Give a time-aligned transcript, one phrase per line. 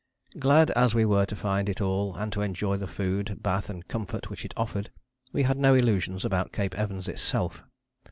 [0.39, 3.87] Glad as we were to find it all and to enjoy the food, bath and
[3.87, 4.89] comfort which it offered,
[5.31, 7.63] we had no illusions about Cape Evans itself.